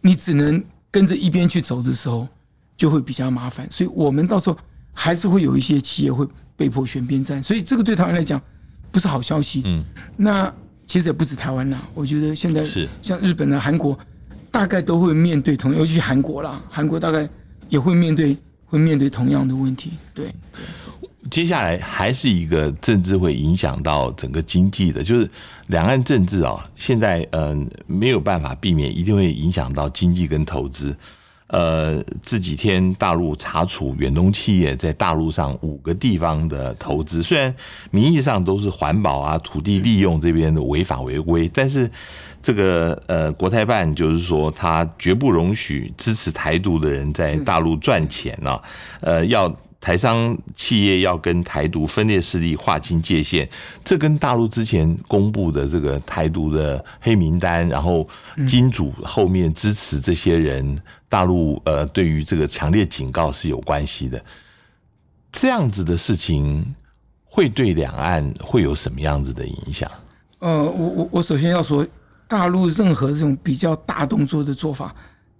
[0.00, 0.62] 你只能。
[0.88, 2.26] 跟着一边去走的时候，
[2.74, 4.56] 就会比较麻烦，所以我们到时候
[4.94, 8.40] 还是会有一些企业会被迫选边站，所以这个对台湾来讲
[8.90, 9.60] 不是好消息。
[9.66, 9.84] 嗯，
[10.16, 10.50] 那
[10.86, 13.98] 其实也不止台湾啦，我觉得现在是像日本啊、韩国，
[14.56, 17.28] 大概都会面对同，尤其韩国啦，韩国大概
[17.68, 18.34] 也会面对
[18.64, 19.90] 会面对同样的问题。
[20.14, 20.24] 对。
[21.30, 25.28] 接下来还是一个政治会影响到整个经济的，就是
[25.66, 30.96] 两岸政治啊，现在嗯没有办法避免，一定会影响到经济跟投资。
[31.48, 37.54] 呃，这几天大陆查处远东企业在大陆上五个地方的投资，虽然
[37.90, 41.90] 名义上都是环保啊、土地利用这边的违法违规，但是
[42.42, 48.60] 这个呃国台办就是说，他绝不容许支持台独的人在大陆赚钱啊，
[49.00, 49.54] 呃要。
[49.78, 53.48] 台商企业要跟台独分裂势力划清界限，
[53.84, 58.08] 这跟大陆之前公布的这个台独的黑名单，然后
[58.46, 60.76] 金主后面支持这些人，
[61.08, 64.20] 大陆呃对于这个强烈警告是有关系的。
[65.30, 66.74] 这样子的事情
[67.24, 69.88] 会对两岸会有什么样子的影响？
[70.40, 71.86] 呃，我我我首先要说，
[72.26, 74.92] 大陆任何这种比较大动作的做法，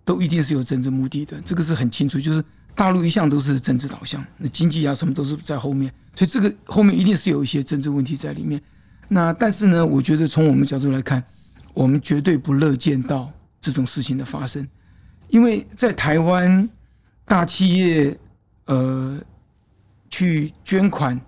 [0.05, 2.45] 都一定是有政治目的的，这个是很清楚，就是。
[2.76, 8.60] 大陆一向都是政治导向，那经济啊什么都是在后面，所以这个后面一定是有一些政治问题在里面。
[9.08, 11.24] 那但是呢，我觉得从我们角度来看，
[11.72, 14.68] 我们绝对不乐见到这种事情的发生，
[15.28, 16.68] 因为在台湾
[17.24, 18.14] 大企业
[18.66, 19.18] 呃
[20.10, 21.18] 去捐款，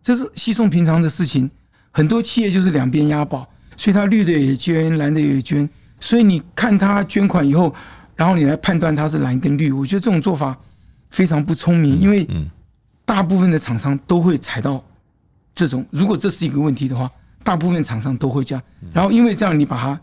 [0.00, 1.50] 这是稀松平常的事情。
[1.90, 5.68] 很多企业就是两边押宝，所以他绿的也捐，蓝的也捐。
[5.98, 7.74] 所以你看他捐款以后，
[8.14, 10.56] 然后你来判断他是蓝跟绿，我觉得这种做法。
[11.12, 12.26] 非常不聪明，因为
[13.04, 14.82] 大部分的厂商都会踩到
[15.54, 15.86] 这种。
[15.90, 17.08] 如果这是一个问题的话，
[17.44, 18.64] 大部分厂商都会这样。
[18.94, 20.00] 然后因为这样，你把它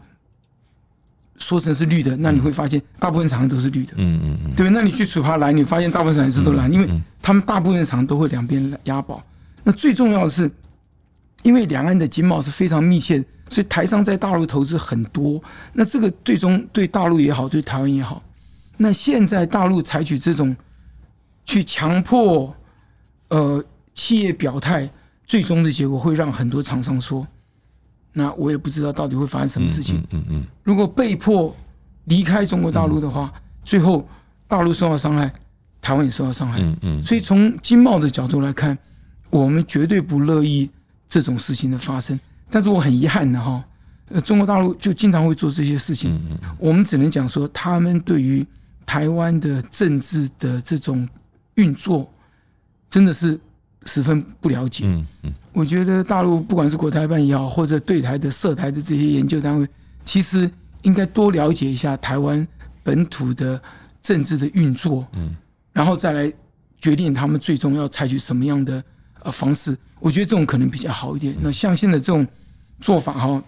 [1.38, 3.94] 说成是绿的，那你会发现大部分厂商都是绿的。
[3.96, 4.72] 嗯嗯嗯，对吧？
[4.72, 6.88] 那你去处罚蓝，你发现大部分厂商都蓝，因为
[7.22, 9.24] 他们大部分厂商都会两边押宝。
[9.64, 10.52] 那最重要的是，
[11.42, 15.42] 因为两岸的经贸是非常密切的，所以台商在大陆投资很多。
[15.74, 18.22] 那这个最终对大陆也好，对台湾也好。
[18.78, 20.56] 那现在大陆采取这种。
[21.50, 22.56] 去强迫
[23.30, 23.64] 呃
[23.96, 24.88] 企业表态，
[25.26, 27.28] 最终的结果会让很多厂商说
[28.14, 30.44] ：“那我也不知道到底会发生什么事情。”嗯嗯。
[30.62, 31.56] 如果被迫
[32.04, 33.34] 离开中国大陆的话，
[33.64, 34.08] 最后
[34.48, 35.34] 大陆受到伤害，
[35.82, 36.60] 台湾也受到伤害。
[36.62, 37.04] 嗯嗯。
[37.04, 38.78] 所以从经贸的角度来看，
[39.32, 40.70] 我们绝对不乐意
[41.08, 42.20] 这种事情的发生。
[42.52, 43.66] 但是我很遗憾的哈，
[44.10, 46.14] 呃，中国大陆就经常会做这些事情。
[46.14, 46.56] 嗯嗯。
[46.60, 48.46] 我们只能讲说，他们对于
[48.86, 51.10] 台湾的政治的这种。
[51.60, 52.10] 运作
[52.90, 53.40] 真的是
[53.86, 54.86] 十分不了解。
[54.86, 59.68] 嗯嗯，我觉得大陆不管是国台办也好，或者对台的涉台的这些研究单位，
[60.04, 60.50] 其实
[60.84, 62.48] 应该多了解一下台湾
[62.84, 63.62] 本土的
[64.02, 65.06] 政治的运作。
[65.14, 65.36] 嗯，
[65.74, 66.32] 然后再来
[66.80, 68.84] 决定他们最终要采取什么样的
[69.24, 69.78] 呃方式。
[70.00, 71.36] 我觉得这种可能比较好一点。
[71.42, 72.26] 那像现在这种
[72.80, 73.44] 做法哈，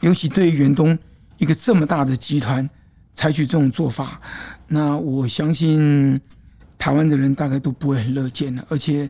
[0.00, 0.98] 尤其对于远东
[1.38, 2.68] 一个这么大的集团
[3.14, 4.20] 采取这种做法，
[4.68, 6.20] 那我相信
[6.80, 8.64] 台湾的人大概都不会很乐见了。
[8.70, 9.08] 而且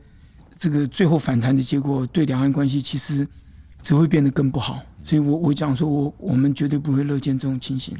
[0.58, 3.26] 这个最后反弹的结果，对两岸关系其实
[3.80, 4.78] 只会变得更不好。
[5.04, 7.96] 所以我我讲说，我我们绝对不会乐见这种情形。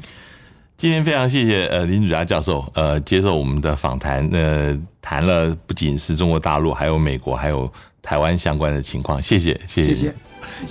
[0.77, 9.21] 今天非常谢谢呃林主嘉教授呃接受我们的访谈，呃谈了不仅是中国大陆，还有美国，还有台湾相关的情况。
[9.21, 10.15] 谢谢谢谢谢谢，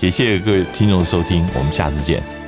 [0.00, 2.39] 也谢谢各位听众的收听，我们下次见。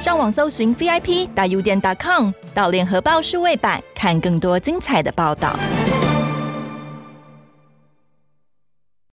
[0.00, 5.54] 上网搜寻 VIP 大 U 店 .com 到联合报数位版看更多精彩的报道。